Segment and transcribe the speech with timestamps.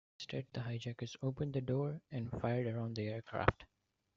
[0.17, 3.65] Instead, the hijackers opened the door and fired around the aircraft.